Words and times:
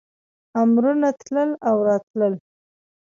امرونه 0.61 1.09
تلل 1.21 1.51
او 1.69 1.75
راتلل. 1.87 2.33